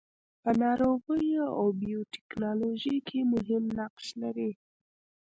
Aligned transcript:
په 0.41 0.51
ناروغیو 0.63 1.45
او 1.57 1.65
بیوټیکنالوژي 1.83 2.97
کې 3.07 3.19
مهم 3.33 3.63
نقش 3.79 4.05
لري. 4.21 4.51